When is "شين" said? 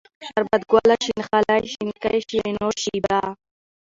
1.05-1.21